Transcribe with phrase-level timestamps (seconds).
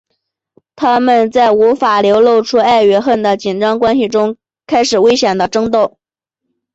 [0.75, 4.35] 他们在无法流露出爱与恨的紧张关系中
[4.65, 5.99] 开始危险的争斗。